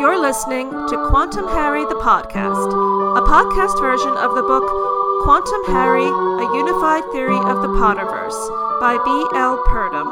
[0.00, 2.72] You're listening to Quantum Harry the Podcast,
[3.18, 4.64] a podcast version of the book
[5.24, 9.10] Quantum Harry A Unified Theory of the Potterverse by B.
[9.36, 9.62] L.
[9.66, 10.08] Purdom.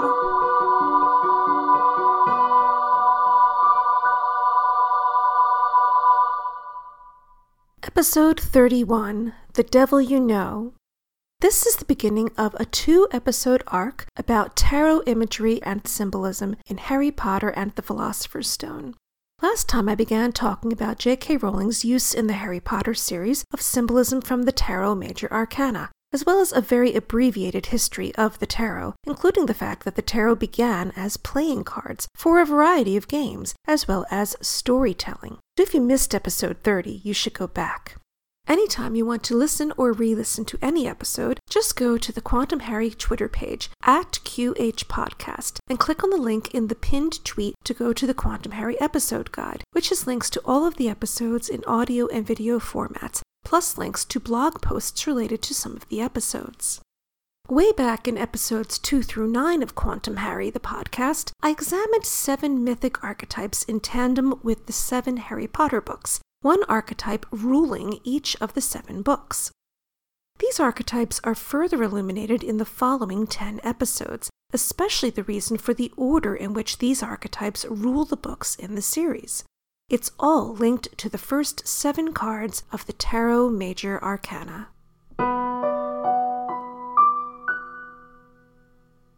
[7.82, 10.74] Episode 31 The Devil You Know.
[11.40, 16.76] This is the beginning of a two episode arc about tarot imagery and symbolism in
[16.76, 18.94] Harry Potter and the Philosopher's Stone.
[19.40, 21.36] Last time I began talking about J.K.
[21.36, 26.26] Rowling's use in the Harry Potter series of symbolism from the Tarot Major Arcana, as
[26.26, 30.34] well as a very abbreviated history of the tarot, including the fact that the tarot
[30.34, 35.38] began as playing cards for a variety of games, as well as storytelling.
[35.56, 37.94] So if you missed episode 30, you should go back.
[38.48, 42.22] Anytime you want to listen or re listen to any episode, just go to the
[42.22, 47.22] Quantum Harry Twitter page at QH Podcast and click on the link in the pinned
[47.26, 50.76] tweet to go to the Quantum Harry episode guide, which has links to all of
[50.76, 55.76] the episodes in audio and video formats, plus links to blog posts related to some
[55.76, 56.80] of the episodes.
[57.50, 62.64] Way back in episodes 2 through 9 of Quantum Harry, the podcast, I examined seven
[62.64, 68.54] mythic archetypes in tandem with the seven Harry Potter books, one archetype ruling each of
[68.54, 69.50] the seven books.
[70.38, 75.92] These archetypes are further illuminated in the following 10 episodes, especially the reason for the
[75.96, 79.42] order in which these archetypes rule the books in the series.
[79.90, 84.68] It's all linked to the first seven cards of the Tarot Major Arcana.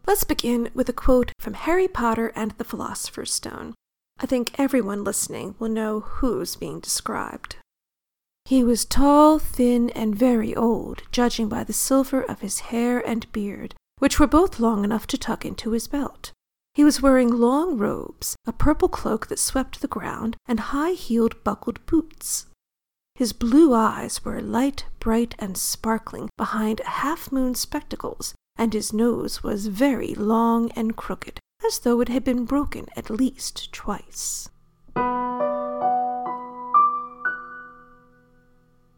[0.07, 3.75] Let's begin with a quote from Harry Potter and the Philosopher's Stone.
[4.23, 7.57] I think everyone listening will know who's being described.
[8.45, 13.31] He was tall, thin, and very old, judging by the silver of his hair and
[13.33, 16.33] beard, which were both long enough to tuck into his belt.
[16.75, 21.43] He was wearing long robes, a purple cloak that swept the ground, and high heeled
[21.43, 22.47] buckled boots.
[23.15, 29.43] His blue eyes were light, bright, and sparkling behind half moon spectacles, and his nose
[29.43, 34.49] was very long and crooked, as though it had been broken at least twice.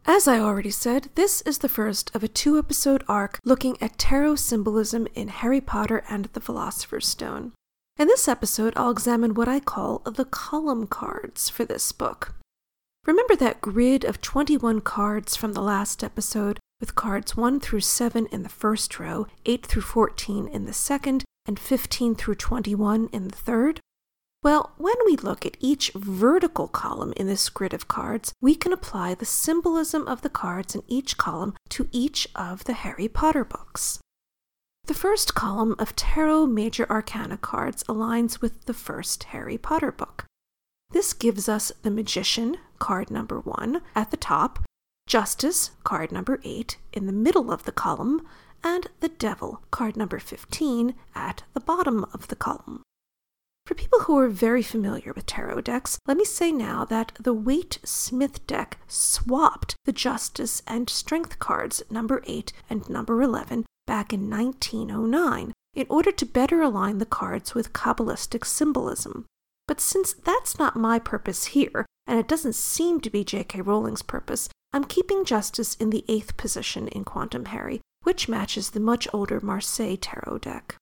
[0.05, 3.99] As I already said, this is the first of a two episode arc looking at
[3.99, 7.51] tarot symbolism in Harry Potter and the Philosopher's Stone.
[7.99, 12.33] In this episode, I'll examine what I call the column cards for this book.
[13.05, 18.25] Remember that grid of 21 cards from the last episode, with cards 1 through 7
[18.25, 23.29] in the first row, 8 through 14 in the second, and 15 through 21 in
[23.29, 23.79] the third?
[24.43, 28.73] Well, when we look at each vertical column in this grid of cards, we can
[28.73, 33.45] apply the symbolism of the cards in each column to each of the Harry Potter
[33.45, 33.99] books.
[34.83, 40.25] The first column of Tarot Major Arcana cards aligns with the first Harry Potter book.
[40.91, 44.59] This gives us the Magician, card number 1, at the top,
[45.07, 48.25] Justice, card number 8, in the middle of the column,
[48.63, 52.81] and the Devil, card number 15, at the bottom of the column.
[53.65, 57.33] For people who are very familiar with tarot decks, let me say now that the
[57.33, 64.11] Waite Smith deck swapped the Justice and Strength cards number 8 and number 11 back
[64.11, 69.25] in 1909 in order to better align the cards with Kabbalistic symbolism.
[69.67, 73.61] But since that's not my purpose here, and it doesn't seem to be J.K.
[73.61, 78.79] Rowling's purpose, I'm keeping Justice in the eighth position in Quantum Harry, which matches the
[78.79, 80.75] much older Marseille tarot deck.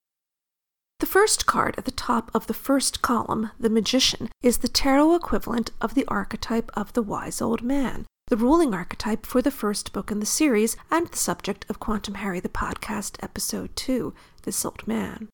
[1.00, 5.16] The first card at the top of the first column, the Magician, is the tarot
[5.16, 9.94] equivalent of the archetype of the wise old man, the ruling archetype for the first
[9.94, 14.64] book in the series and the subject of Quantum Harry the podcast episode 2, This
[14.64, 15.28] Old Man.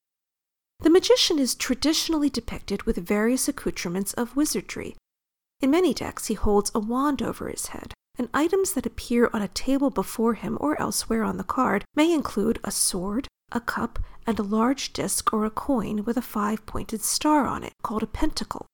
[0.80, 4.96] The magician is traditionally depicted with various accoutrements of wizardry.
[5.59, 9.41] In many decks, he holds a wand over his head, and items that appear on
[9.41, 13.97] a table before him or elsewhere on the card may include a sword, a cup,
[14.28, 18.03] and a large disc or a coin with a five pointed star on it, called
[18.03, 18.67] a pentacle.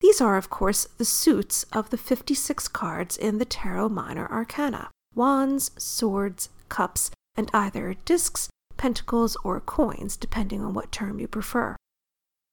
[0.00, 4.90] These are, of course, the suits of the 56 cards in the Tarot Minor Arcana
[5.14, 11.76] wands, swords, cups, and either discs, pentacles, or coins, depending on what term you prefer.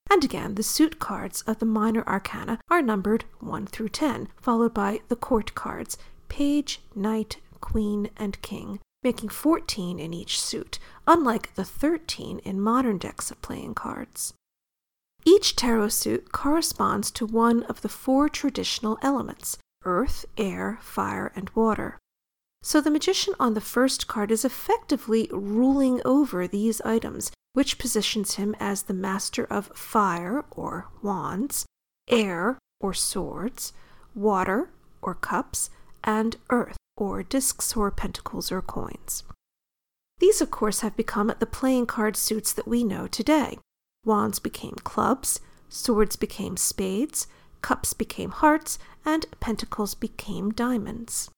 [0.09, 4.73] And again, the suit cards of the minor arcana are numbered 1 through 10, followed
[4.73, 5.97] by the court cards
[6.27, 12.97] page, knight, queen, and king, making 14 in each suit, unlike the 13 in modern
[12.97, 14.33] decks of playing cards.
[15.25, 21.49] Each tarot suit corresponds to one of the four traditional elements earth, air, fire, and
[21.53, 21.99] water.
[22.63, 28.35] So the magician on the first card is effectively ruling over these items, which positions
[28.35, 31.65] him as the master of fire, or wands,
[32.09, 33.71] air, or swords,
[34.13, 34.69] water,
[35.01, 35.69] or cups,
[36.03, 39.23] and earth, or discs or pentacles or coins.
[40.19, 43.57] These, of course, have become the playing card suits that we know today.
[44.03, 47.25] Wands became clubs, swords became spades,
[47.61, 51.29] cups became hearts, and pentacles became diamonds.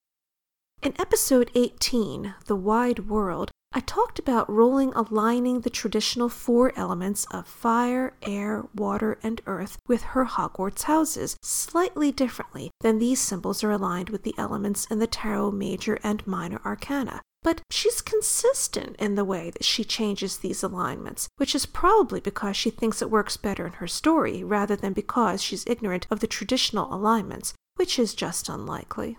[0.84, 7.26] In episode 18, The Wide World, I talked about Rowling aligning the traditional four elements
[7.32, 13.64] of fire, air, water, and earth with her Hogwarts houses slightly differently than these symbols
[13.64, 17.22] are aligned with the elements in the tarot major and minor arcana.
[17.42, 22.56] But she's consistent in the way that she changes these alignments, which is probably because
[22.56, 26.28] she thinks it works better in her story rather than because she's ignorant of the
[26.28, 29.18] traditional alignments, which is just unlikely.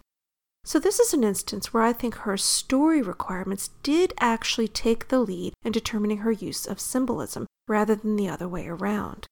[0.69, 5.19] So, this is an instance where I think her story requirements did actually take the
[5.19, 9.27] lead in determining her use of symbolism rather than the other way around.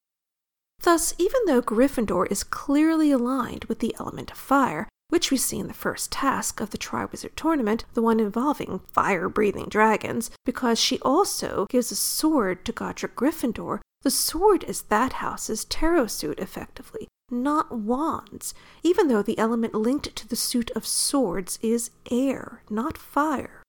[0.81, 5.59] Thus, even though Gryffindor is clearly aligned with the element of fire, which we see
[5.59, 10.79] in the first task of the Triwizard Tournament, the one involving fire breathing dragons, because
[10.79, 16.39] she also gives a sword to Godric Gryffindor, the sword is that house's tarot suit
[16.39, 18.53] effectively, not wands,
[18.83, 23.63] even though the element linked to the suit of swords is air, not fire.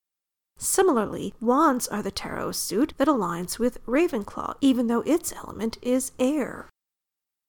[0.58, 6.12] Similarly, wands are the tarot suit that aligns with Ravenclaw, even though its element is
[6.19, 6.69] air.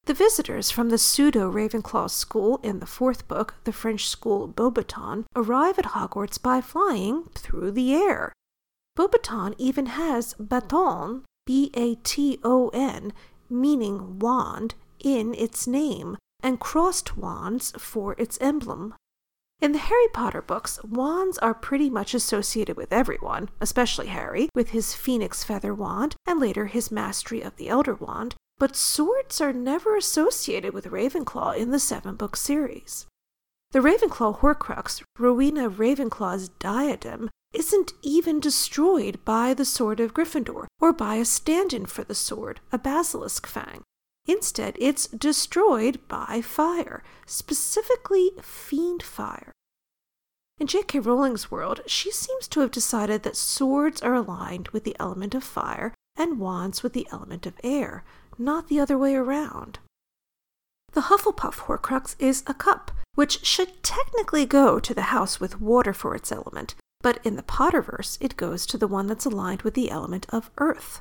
[0.06, 5.26] The visitors from the pseudo Ravenclaw school in the fourth book, the French school Beauxbaton,
[5.36, 8.34] arrive at Hogwarts by flying through the air.
[8.98, 13.14] Beauxbaton even has baton, B A T O N,
[13.50, 18.94] meaning wand, in its name and crossed wands for its emblem.
[19.62, 24.70] In the Harry Potter books, wands are pretty much associated with everyone, especially Harry, with
[24.70, 29.52] his phoenix feather wand and later his mastery of the Elder Wand, but swords are
[29.52, 33.06] never associated with Ravenclaw in the seven book series.
[33.72, 40.94] The Ravenclaw Horcrux, Rowena Ravenclaw's diadem, isn't even destroyed by the Sword of Gryffindor or
[40.94, 43.84] by a stand in for the sword, a basilisk fang.
[44.30, 49.50] Instead, it's destroyed by fire, specifically Fiendfyre.
[50.60, 51.00] In J.K.
[51.00, 55.44] Rowling's world, she seems to have decided that swords are aligned with the element of
[55.44, 58.04] fire and wands with the element of air,
[58.38, 59.80] not the other way around.
[60.92, 65.94] The Hufflepuff Horcrux is a cup, which should technically go to the house with water
[65.94, 69.74] for its element, but in the Potterverse, it goes to the one that's aligned with
[69.74, 71.00] the element of earth.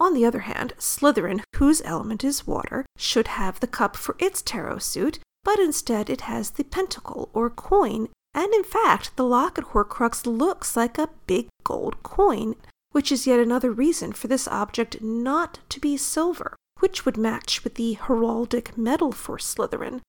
[0.00, 4.42] On the other hand, Slytherin, whose element is water, should have the cup for its
[4.42, 9.66] tarot suit, but instead it has the pentacle or coin, and in fact, the locket
[9.66, 12.56] Horcrux looks like a big gold coin,
[12.92, 17.64] which is yet another reason for this object not to be silver, which would match
[17.64, 20.00] with the heraldic metal for Slytherin.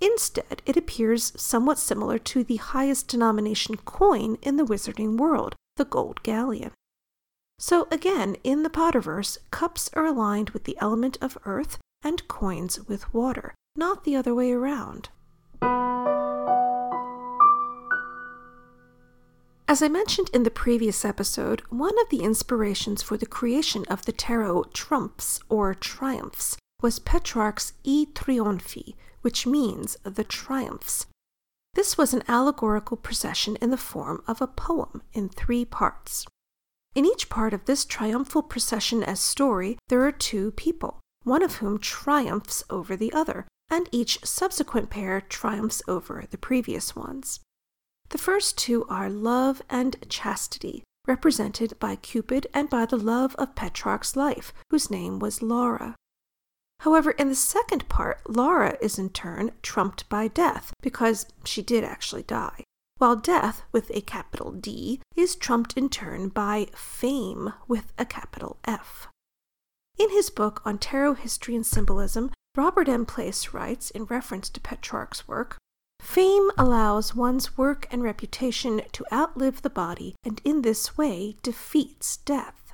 [0.00, 5.84] Instead, it appears somewhat similar to the highest denomination coin in the wizarding world, the
[5.84, 6.72] gold galleon.
[7.58, 12.86] So again, in the Potterverse, cups are aligned with the element of earth and coins
[12.88, 15.08] with water, not the other way around.
[19.66, 24.04] As I mentioned in the previous episode, one of the inspirations for the creation of
[24.04, 31.06] the tarot trumps or triumphs was Petrarch's I Trionfi, which means the triumphs.
[31.72, 36.26] This was an allegorical procession in the form of a poem in three parts.
[36.94, 41.56] In each part of this triumphal procession as story, there are two people, one of
[41.56, 47.40] whom triumphs over the other, and each subsequent pair triumphs over the previous ones.
[48.10, 53.56] The first two are love and chastity, represented by Cupid and by the love of
[53.56, 55.96] Petrarch's life, whose name was Laura.
[56.80, 61.82] However, in the second part, Laura is in turn trumped by death, because she did
[61.82, 62.62] actually die
[63.04, 68.56] while death, with a capital D, is trumped in turn by fame, with a capital
[68.64, 69.08] F.
[69.98, 73.04] In his book on tarot history and symbolism, Robert M.
[73.04, 75.58] Place writes, in reference to Petrarch's work,
[76.00, 82.16] Fame allows one's work and reputation to outlive the body, and in this way defeats
[82.16, 82.72] death.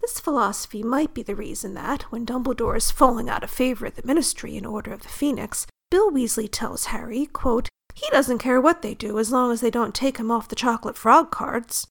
[0.00, 3.96] This philosophy might be the reason that, when Dumbledore is falling out of favor at
[3.96, 8.60] the Ministry in Order of the Phoenix, Bill Weasley tells Harry, quote, he doesn't care
[8.60, 11.86] what they do as long as they don't take him off the chocolate frog cards.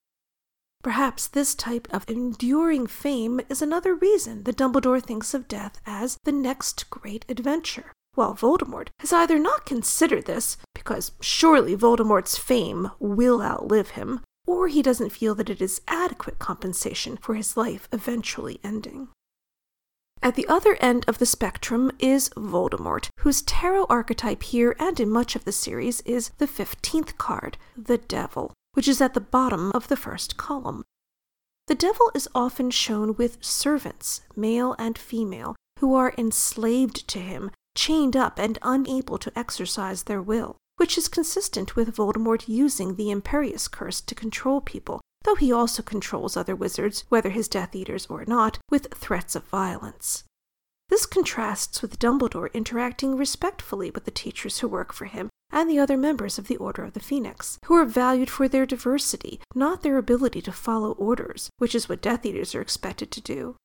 [0.84, 6.18] Perhaps this type of enduring fame is another reason that Dumbledore thinks of death as
[6.24, 12.90] the next great adventure, while Voldemort has either not considered this, because surely Voldemort's fame
[13.00, 17.88] will outlive him, or he doesn't feel that it is adequate compensation for his life
[17.92, 19.10] eventually ending.
[20.24, 25.10] At the other end of the spectrum is Voldemort, whose tarot archetype here and in
[25.10, 29.72] much of the series is the 15th card, the Devil, which is at the bottom
[29.72, 30.84] of the first column.
[31.68, 37.50] The devil is often shown with servants, male and female, who are enslaved to him,
[37.76, 43.10] chained up and unable to exercise their will, which is consistent with Voldemort using the
[43.10, 48.06] Imperius Curse to control people, though he also controls other wizards, whether his Death Eaters
[48.08, 50.24] or not, with threats of violence.
[50.90, 55.80] This contrasts with Dumbledore interacting respectfully with the teachers who work for him and the
[55.80, 59.84] other members of the Order of the Phoenix, who are valued for their diversity, not
[59.84, 63.56] their ability to follow orders, which is what Death Eaters are expected to do.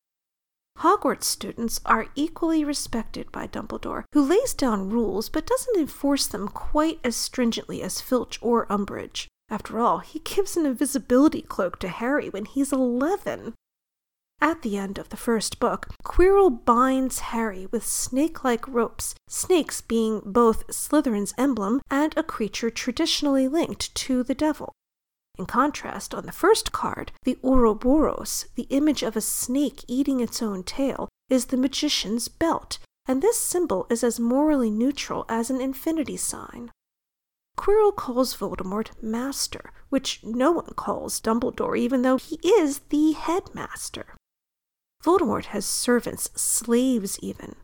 [0.78, 6.48] Hogwarts students are equally respected by Dumbledore, who lays down rules but doesn't enforce them
[6.48, 9.26] quite as stringently as Filch or Umbridge.
[9.48, 13.54] After all, he gives an invisibility cloak to Harry when he's 11.
[14.40, 19.80] At the end of the first book, Quirrell binds Harry with snake like ropes, snakes
[19.80, 24.72] being both Slytherin's emblem and a creature traditionally linked to the devil.
[25.38, 30.42] In contrast, on the first card, the Ouroboros, the image of a snake eating its
[30.42, 35.60] own tail, is the magician's belt, and this symbol is as morally neutral as an
[35.60, 36.70] infinity sign.
[37.56, 44.14] Quirrell calls Voldemort Master, which no one calls Dumbledore, even though he is the headmaster.
[45.02, 47.54] Voldemort has servants, slaves even.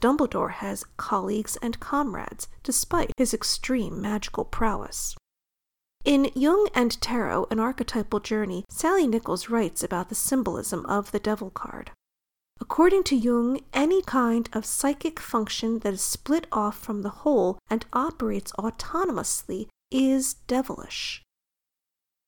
[0.00, 5.16] Dumbledore has colleagues and comrades, despite his extreme magical prowess.
[6.04, 11.20] In Jung and Tarot, an archetypal journey, Sallie Nichols writes about the symbolism of the
[11.20, 11.90] devil card.
[12.60, 17.58] According to Jung, any kind of psychic function that is split off from the whole
[17.70, 21.22] and operates autonomously is devilish.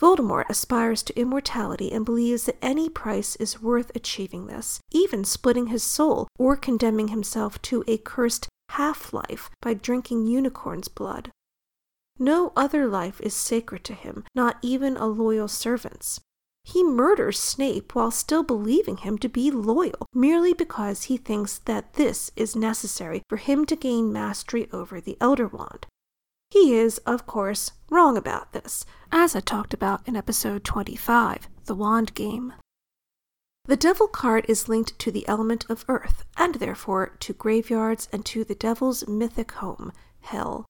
[0.01, 5.69] Voldemort aspires to immortality and believes that any price is worth achieving this, even splitting
[5.69, 11.31] his soul or condemning himself to a cursed half life by drinking unicorn's blood.
[12.19, 16.21] No other life is sacred to him, not even a loyal servant's.
[16.65, 21.95] He murders Snape while still believing him to be loyal, merely because he thinks that
[21.95, 25.87] this is necessary for him to gain mastery over the Elder Wand.
[26.51, 31.75] He is, of course, wrong about this, as I talked about in episode 25, The
[31.75, 32.53] Wand Game.
[33.65, 38.25] The Devil card is linked to the element of earth, and therefore to graveyards and
[38.27, 40.67] to the devil's mythic home, Hell.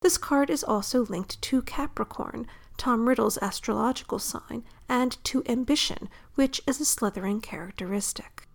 [0.00, 6.60] This card is also linked to Capricorn, Tom Riddle's astrological sign, and to ambition, which
[6.66, 8.46] is a Slytherin characteristic.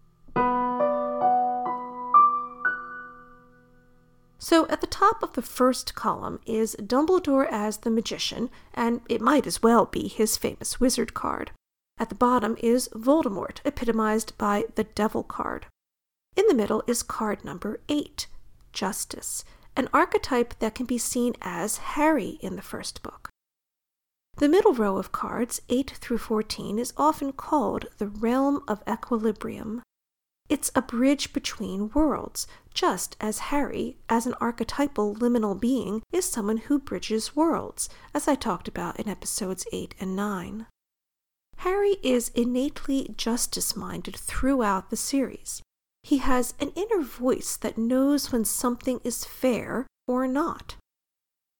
[4.41, 9.21] So, at the top of the first column is Dumbledore as the magician, and it
[9.21, 11.51] might as well be his famous wizard card.
[11.97, 15.65] At the bottom is Voldemort, epitomized by the Devil card.
[16.37, 18.27] In the middle is card number 8,
[18.71, 19.43] Justice,
[19.75, 23.29] an archetype that can be seen as Harry in the first book.
[24.39, 29.81] The middle row of cards, 8 through 14, is often called the Realm of Equilibrium.
[30.47, 36.55] It's a bridge between worlds, just as Harry, as an archetypal liminal being, is someone
[36.55, 40.67] who bridges worlds, as I talked about in episodes 8 and 9.
[41.57, 45.61] Harry is innately justice minded throughout the series.
[46.03, 50.77] He has an inner voice that knows when something is fair or not.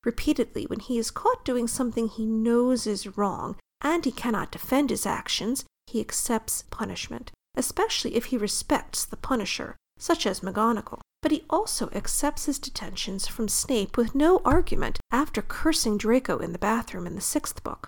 [0.03, 4.89] Repeatedly, when he is caught doing something he knows is wrong and he cannot defend
[4.89, 11.01] his actions, he accepts punishment, especially if he respects the punisher, such as McGonagall.
[11.21, 16.53] But he also accepts his detentions from Snape with no argument after cursing Draco in
[16.53, 17.87] the bathroom in the sixth book.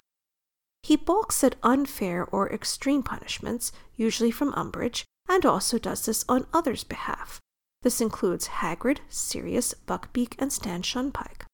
[0.83, 6.47] He balks at unfair or extreme punishments, usually from Umbridge, and also does this on
[6.53, 7.39] others' behalf.
[7.83, 11.45] This includes Hagrid, Sirius, Buckbeak, and Stan Shunpike.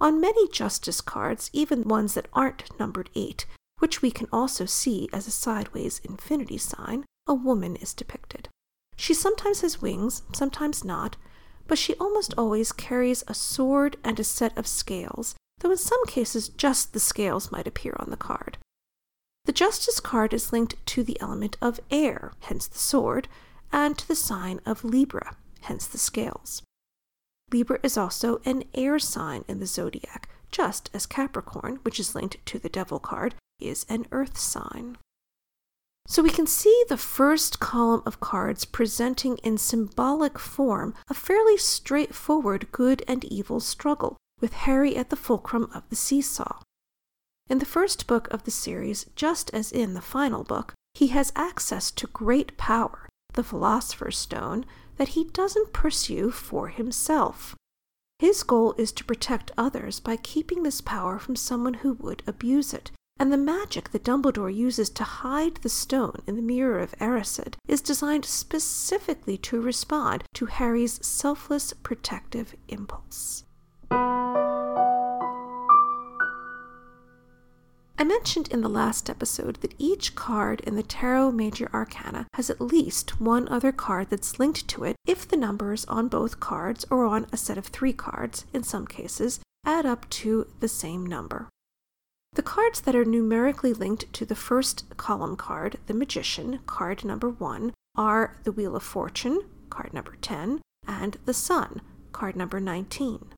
[0.00, 3.44] On many justice cards, even ones that aren't numbered 8,
[3.80, 8.48] which we can also see as a sideways infinity sign, a woman is depicted.
[8.96, 11.16] She sometimes has wings, sometimes not,
[11.66, 16.04] but she almost always carries a sword and a set of scales, though in some
[16.06, 18.58] cases just the scales might appear on the card.
[19.44, 23.28] The Justice card is linked to the element of air, hence the sword,
[23.72, 26.62] and to the sign of Libra, hence the scales.
[27.52, 32.44] Libra is also an air sign in the zodiac, just as Capricorn, which is linked
[32.46, 34.96] to the Devil card, is an earth sign.
[36.06, 41.56] So we can see the first column of cards presenting in symbolic form a fairly
[41.56, 46.62] straightforward good and evil struggle, with Harry at the fulcrum of the seesaw.
[47.48, 51.32] In the first book of the series, just as in the final book, he has
[51.36, 54.64] access to great power, the Philosopher's Stone,
[55.00, 57.56] that he doesn't pursue for himself.
[58.18, 62.74] His goal is to protect others by keeping this power from someone who would abuse
[62.74, 66.92] it, and the magic that Dumbledore uses to hide the stone in the mirror of
[67.00, 73.44] Erised is designed specifically to respond to Harry's selfless protective impulse.
[78.00, 82.48] I mentioned in the last episode that each card in the Tarot Major Arcana has
[82.48, 86.86] at least one other card that's linked to it if the numbers on both cards,
[86.90, 91.04] or on a set of three cards in some cases, add up to the same
[91.04, 91.50] number.
[92.32, 97.28] The cards that are numerically linked to the first column card, the Magician, card number
[97.28, 103.34] 1, are the Wheel of Fortune, card number 10, and the Sun, card number 19.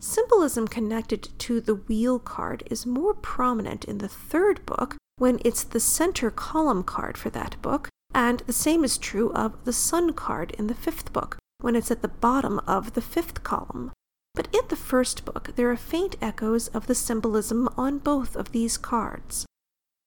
[0.00, 5.64] Symbolism connected to the wheel card is more prominent in the third book when it's
[5.64, 10.12] the center column card for that book, and the same is true of the sun
[10.12, 13.90] card in the fifth book when it's at the bottom of the fifth column.
[14.34, 18.52] But in the first book, there are faint echoes of the symbolism on both of
[18.52, 19.46] these cards.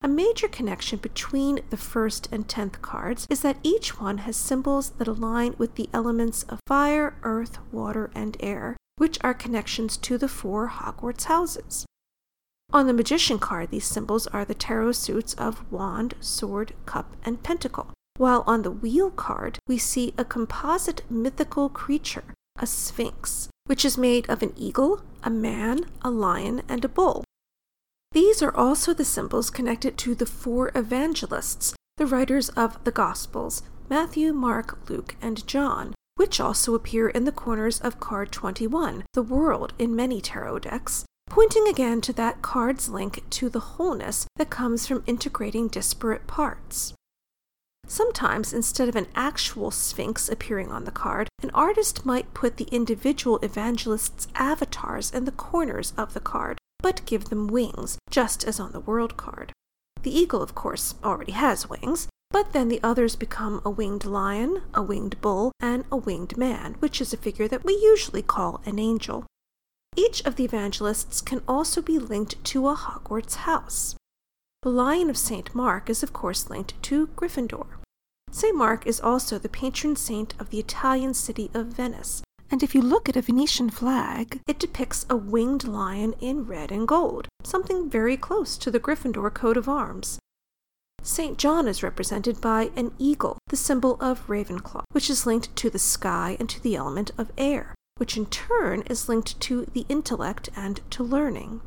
[0.02, 4.92] A major connection between the first and tenth cards is that each one has symbols
[4.92, 10.18] that align with the elements of fire, earth, water, and air, which are connections to
[10.18, 11.86] the four Hogwarts houses.
[12.74, 17.44] On the Magician card, these symbols are the tarot suits of wand, sword, cup, and
[17.44, 22.24] pentacle, while on the wheel card, we see a composite mythical creature,
[22.58, 27.24] a sphinx, which is made of an eagle, a man, a lion, and a bull.
[28.12, 33.64] These are also the symbols connected to the four evangelists, the writers of the Gospels
[33.90, 39.24] Matthew, Mark, Luke, and John, which also appear in the corners of card 21, the
[39.24, 44.50] world in many tarot decks, pointing again to that card's link to the wholeness that
[44.50, 46.94] comes from integrating disparate parts.
[47.88, 52.68] Sometimes, instead of an actual sphinx appearing on the card, an artist might put the
[52.72, 58.60] individual evangelists' avatars in the corners of the card, but give them wings, just as
[58.60, 59.52] on the world card.
[60.04, 64.62] The eagle, of course, already has wings, but then the others become a winged lion,
[64.74, 68.62] a winged bull, and a winged man, which is a figure that we usually call
[68.66, 69.26] an angel.
[69.96, 73.96] Each of the evangelists can also be linked to a Hogwarts house.
[74.64, 75.54] The Lion of St.
[75.54, 77.66] Mark is, of course, linked to Gryffindor.
[78.32, 78.56] St.
[78.56, 82.82] Mark is also the patron saint of the Italian city of Venice, and if you
[82.82, 87.90] look at a Venetian flag, it depicts a winged lion in red and gold, something
[87.90, 90.20] very close to the Gryffindor coat of arms.
[91.04, 91.38] St.
[91.38, 95.80] John is represented by an eagle, the symbol of Ravenclaw, which is linked to the
[95.80, 100.50] sky and to the element of air, which in turn is linked to the intellect
[100.56, 101.62] and to learning.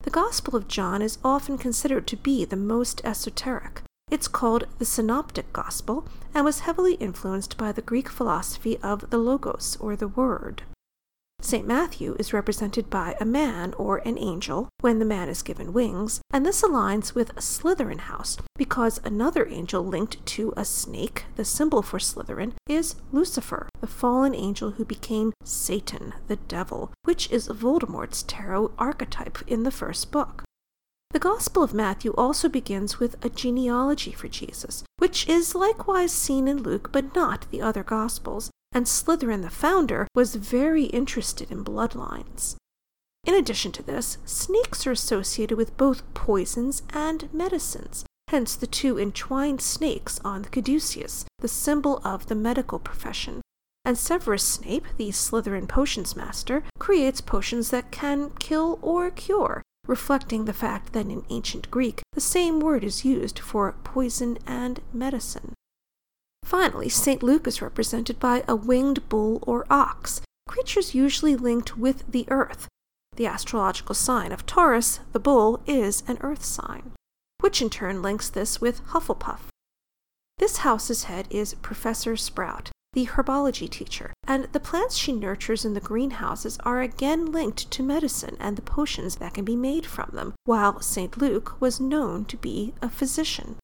[0.00, 3.82] The Gospel of John is often considered to be the most esoteric.
[4.10, 9.18] It's called the Synoptic Gospel and was heavily influenced by the Greek philosophy of the
[9.18, 10.62] Logos, or the Word.
[11.48, 11.66] St.
[11.66, 16.20] Matthew is represented by a man or an angel when the man is given wings,
[16.30, 21.80] and this aligns with Slytherin House because another angel linked to a snake, the symbol
[21.80, 28.24] for Slytherin, is Lucifer, the fallen angel who became Satan, the devil, which is Voldemort's
[28.24, 30.44] tarot archetype in the first book.
[31.12, 36.46] The Gospel of Matthew also begins with a genealogy for Jesus, which is likewise seen
[36.46, 41.64] in Luke but not the other Gospels, and Slytherin, the founder, was very interested in
[41.64, 42.54] bloodlines.
[43.26, 48.96] In addition to this, snakes are associated with both poisons and medicines, hence the two
[48.96, 53.40] entwined snakes on the caduceus, the symbol of the medical profession.
[53.84, 60.44] And Severus Snape, the Slytherin potions master, creates potions that can kill or cure, reflecting
[60.44, 65.54] the fact that in ancient Greek the same word is used for poison and medicine.
[66.48, 67.22] Finally, St.
[67.22, 72.68] Luke is represented by a winged bull or ox, creatures usually linked with the earth.
[73.16, 76.92] The astrological sign of Taurus, the bull, is an earth sign,
[77.40, 79.48] which in turn links this with Hufflepuff.
[80.38, 85.74] This house's head is Professor Sprout, the herbology teacher, and the plants she nurtures in
[85.74, 90.08] the greenhouses are again linked to medicine and the potions that can be made from
[90.14, 91.18] them, while St.
[91.18, 93.56] Luke was known to be a physician.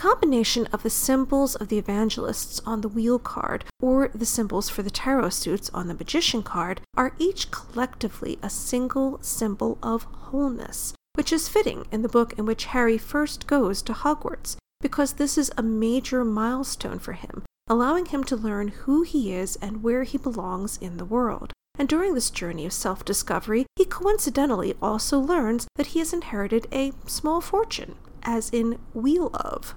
[0.00, 4.82] Combination of the symbols of the evangelists on the wheel card or the symbols for
[4.82, 10.94] the tarot suits on the magician card are each collectively a single symbol of wholeness,
[11.16, 15.36] which is fitting in the book in which Harry first goes to Hogwarts, because this
[15.36, 20.04] is a major milestone for him, allowing him to learn who he is and where
[20.04, 21.52] he belongs in the world.
[21.78, 26.68] And during this journey of self discovery, he coincidentally also learns that he has inherited
[26.72, 29.74] a small fortune, as in Wheel of.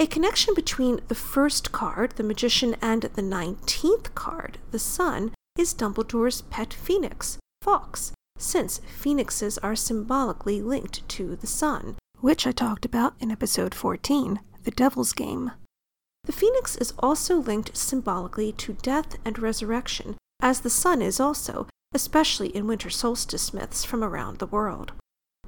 [0.00, 5.74] A connection between the first card, the magician, and the 19th card, the sun, is
[5.74, 12.84] Dumbledore's pet phoenix, Fawkes, since phoenixes are symbolically linked to the sun, which I talked
[12.84, 15.50] about in episode 14, The Devil's Game.
[16.22, 21.66] The phoenix is also linked symbolically to death and resurrection, as the sun is also,
[21.92, 24.92] especially in winter solstice myths from around the world.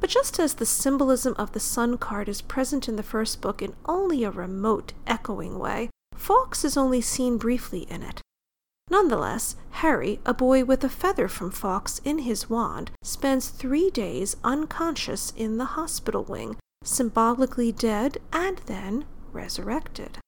[0.01, 3.61] But just as the symbolism of the sun card is present in the first book
[3.61, 8.23] in only a remote, echoing way, Fawkes is only seen briefly in it.
[8.91, 14.37] Nonetheless, Harry, a boy with a feather from Fawkes in his wand, spends three days
[14.43, 20.19] unconscious in the hospital wing, symbolically dead and then resurrected.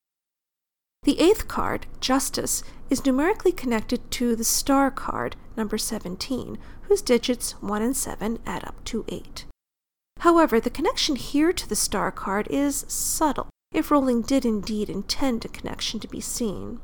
[1.02, 7.52] The eighth card, Justice, is numerically connected to the star card, number 17, whose digits
[7.60, 9.46] 1 and 7 add up to 8.
[10.22, 15.44] However, the connection here to the star card is subtle, if Rowling did indeed intend
[15.44, 16.80] a connection to be seen.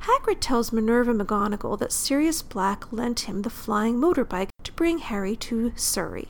[0.00, 5.36] Hagrid tells Minerva McGonagall that Sirius Black lent him the flying motorbike to bring Harry
[5.36, 6.28] to Surrey.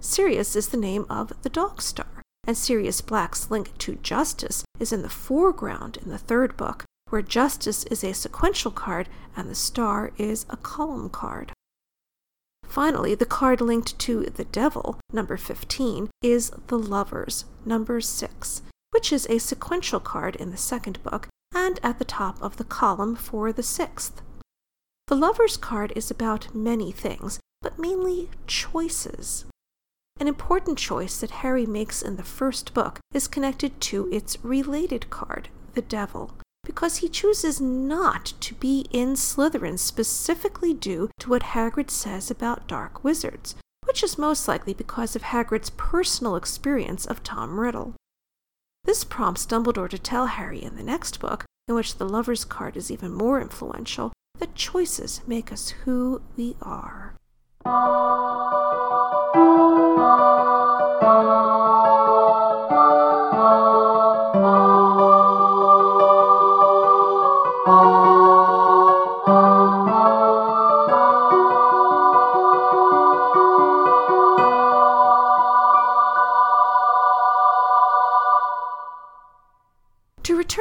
[0.00, 4.94] Sirius is the name of the Dog Star, and Sirius Black's link to Justice is
[4.94, 9.54] in the foreground in the third book, where Justice is a sequential card and the
[9.54, 11.52] star is a column card.
[12.70, 19.12] Finally, the card linked to the Devil, number 15, is the Lovers, number 6, which
[19.12, 23.16] is a sequential card in the second book and at the top of the column
[23.16, 24.22] for the sixth.
[25.08, 29.46] The Lover's card is about many things, but mainly choices.
[30.20, 35.10] An important choice that Harry makes in the first book is connected to its related
[35.10, 41.42] card, the Devil, because he chooses not to be in Slytherin specifically due to what
[41.42, 47.22] Hagrid says about dark wizards, which is most likely because of Hagrid's personal experience of
[47.22, 47.94] Tom Riddle.
[48.84, 52.76] This prompts Dumbledore to tell Harry in the next book, in which the lover's card
[52.76, 57.14] is even more influential, that choices make us who we are.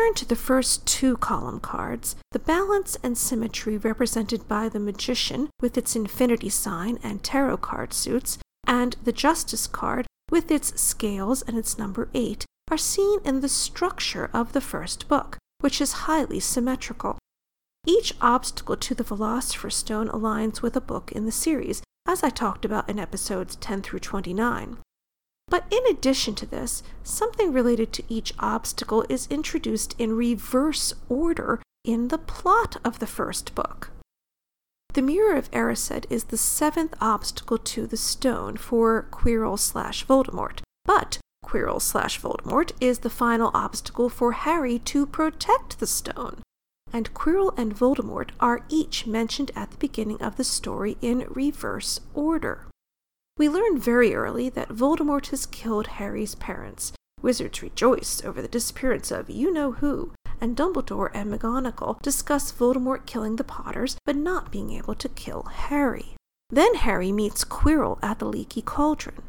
[0.10, 5.50] Return to the first two column cards, the balance and symmetry represented by the magician
[5.62, 11.44] with its infinity sign and tarot card suits, and the justice card with its scales
[11.44, 16.06] and its number 8 are seen in the structure of the first book, which is
[16.08, 17.20] highly symmetrical.
[17.86, 22.30] Each obstacle to the Philosopher's Stone aligns with a book in the series, as I
[22.30, 24.78] talked about in episodes 10 through 29.
[25.50, 31.62] But in addition to this, something related to each obstacle is introduced in reverse order
[31.84, 33.92] in the plot of the first book.
[34.94, 40.62] The Mirror of Erised is the seventh obstacle to the stone for Quirrell slash Voldemort,
[40.86, 46.42] but Quirrell slash Voldemort is the final obstacle for Harry to protect the stone.
[46.92, 52.02] And Quirrell and Voldemort are each mentioned at the beginning of the story in reverse
[52.14, 52.68] order.
[53.40, 56.92] We learn very early that Voldemort has killed Harry's parents.
[57.22, 63.06] Wizards rejoice over the disappearance of you know who, and Dumbledore and McGonagall discuss Voldemort
[63.06, 66.18] killing the Potters but not being able to kill Harry.
[66.50, 69.24] Then Harry meets Quirrell at the Leaky Cauldron.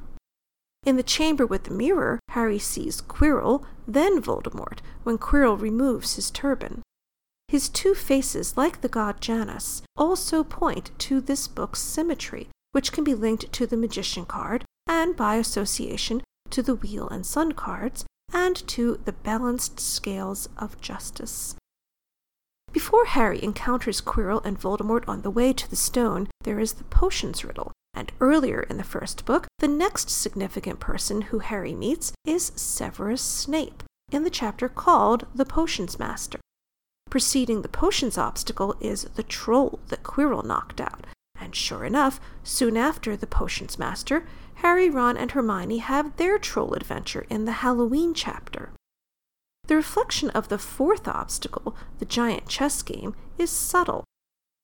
[0.84, 6.32] In the chamber with the mirror, Harry sees Quirrell, then Voldemort, when Quirrell removes his
[6.32, 6.82] turban.
[7.46, 13.04] His two faces, like the god Janus, also point to this book's symmetry, which can
[13.04, 18.04] be linked to the Magician card, and by association to the Wheel and Sun cards,
[18.32, 21.56] and to the Balanced Scales of Justice.
[22.72, 26.84] Before Harry encounters Quirrell and Voldemort on the way to the stone, there is the
[26.84, 32.12] potions riddle, and earlier in the first book, the next significant person who Harry meets
[32.24, 36.38] is Severus Snape, in the chapter called The Potions Master.
[37.10, 41.06] Preceding the potions obstacle is the troll that Quirrell knocked out,
[41.40, 44.26] and sure enough, soon after the Potions Master,
[44.56, 48.70] Harry, Ron, and Hermione have their troll adventure in the Halloween chapter.
[49.66, 54.04] The reflection of the fourth obstacle, the giant chess game, is subtle.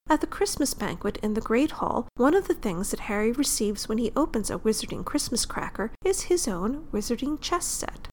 [0.08, 3.88] At the Christmas banquet in the Great Hall, one of the things that Harry receives
[3.88, 8.08] when he opens a wizarding Christmas cracker is his own wizarding chess set.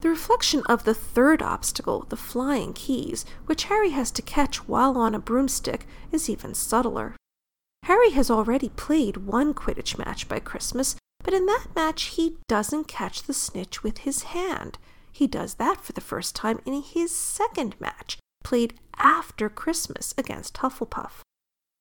[0.00, 4.96] The reflection of the third obstacle, the flying keys, which Harry has to catch while
[4.98, 7.16] on a broomstick, is even subtler.
[7.86, 12.88] Harry has already played one Quidditch match by Christmas, but in that match he doesn't
[12.88, 14.76] catch the snitch with his hand.
[15.12, 20.56] he does that for the first time in his second match, played after Christmas against
[20.56, 21.20] Hufflepuff.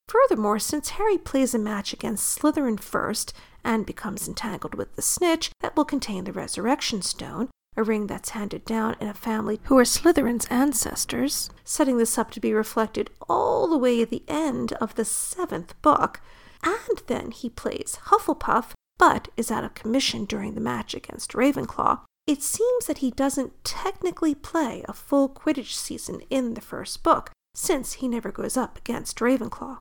[0.08, 5.50] Furthermore, since Harry plays a match against Slytherin first and becomes entangled with the snitch
[5.62, 9.78] that will contain the Resurrection Stone, a ring that's handed down in a family who
[9.78, 14.74] are Slytherin's ancestors, setting this up to be reflected all the way at the end
[14.74, 16.22] of the seventh book.
[16.64, 22.00] And then he plays Hufflepuff, but is out of commission during the match against Ravenclaw.
[22.28, 27.32] It seems that he doesn't technically play a full Quidditch season in the first book,
[27.54, 29.78] since he never goes up against Ravenclaw.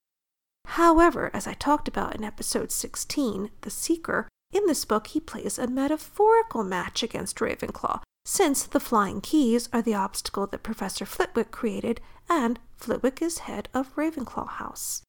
[0.67, 5.59] However, as I talked about in episode 16, The Seeker, in this book he plays
[5.59, 11.51] a metaphorical match against Ravenclaw, since the flying keys are the obstacle that Professor Flitwick
[11.51, 15.03] created, and Flitwick is head of Ravenclaw House.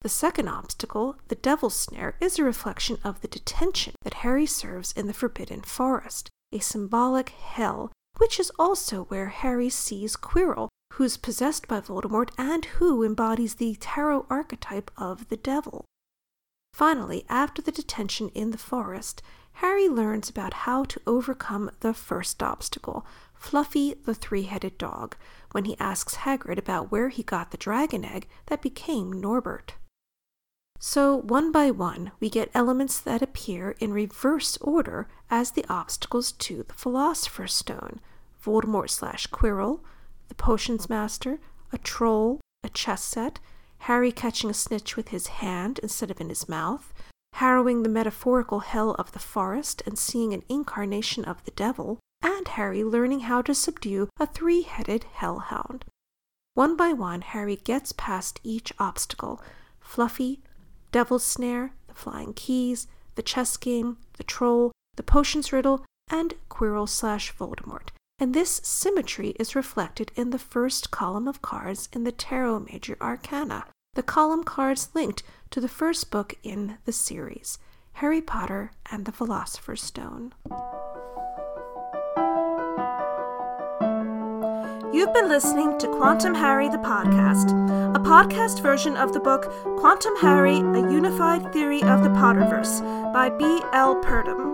[0.00, 4.92] The second obstacle, the Devil's Snare, is a reflection of the detention that Harry serves
[4.92, 11.16] in the Forbidden Forest, a symbolic hell, which is also where Harry sees Quirrell, who's
[11.16, 15.84] possessed by Voldemort and who embodies the tarot archetype of the devil.
[16.74, 19.22] Finally, after the detention in the forest,
[19.62, 25.14] Harry learns about how to overcome the first obstacle, Fluffy the three headed dog,
[25.52, 29.74] when he asks Hagrid about where he got the dragon egg that became Norbert.
[30.80, 36.32] So, one by one, we get elements that appear in reverse order as the obstacles
[36.32, 38.00] to the Philosopher's Stone
[38.44, 39.78] Voldemort slash Quirrell,
[40.26, 41.38] the Potions Master,
[41.72, 43.38] a troll, a chess set,
[43.84, 46.94] Harry catching a snitch with his hand instead of in his mouth,
[47.34, 52.48] harrowing the metaphorical hell of the forest and seeing an incarnation of the devil, and
[52.48, 55.84] Harry learning how to subdue a three headed hellhound.
[56.54, 59.42] One by one, Harry gets past each obstacle.
[59.80, 60.40] Fluffy,
[60.90, 66.88] Devil's Snare, the Flying Keys, the chess game, the troll, the potions riddle, and Quirrell
[66.88, 72.12] slash Voldemort, and this symmetry is reflected in the first column of cards in the
[72.12, 77.58] Tarot Major Arcana, the column cards linked to the first book in the series,
[77.94, 80.34] Harry Potter and the Philosopher's Stone.
[84.92, 87.50] You've been listening to Quantum Harry the podcast,
[87.96, 92.80] a podcast version of the book Quantum Harry: A Unified Theory of the Potterverse
[93.12, 93.44] by B.
[93.72, 93.96] L.
[94.02, 94.53] Purdom.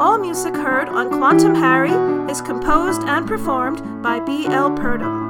[0.00, 1.92] All music heard on Quantum Harry
[2.32, 4.70] is composed and performed by B.L.
[4.70, 5.28] Purdom.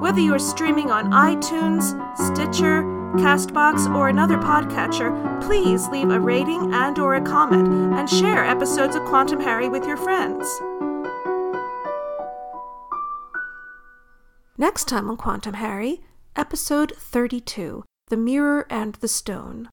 [0.00, 2.84] Whether you are streaming on iTunes, Stitcher,
[3.16, 5.10] Castbox, or another podcatcher,
[5.42, 7.66] please leave a rating and or a comment
[7.98, 10.46] and share episodes of Quantum Harry with your friends.
[14.56, 16.00] Next time on Quantum Harry,
[16.36, 19.68] episode 32, The Mirror and the Stone.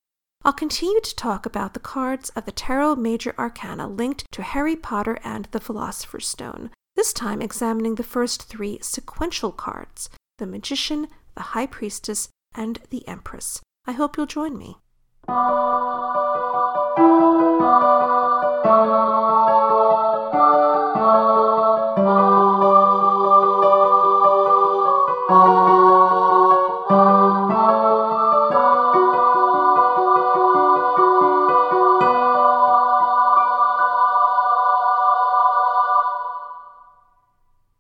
[0.48, 4.78] I'll continue to talk about the cards of the Tarot Major Arcana linked to Harry
[4.78, 11.10] Potter and the Philosopher's Stone, this time examining the first three sequential cards the Magician,
[11.36, 13.60] the High Priestess, and the Empress.
[13.86, 14.78] I hope you'll join me.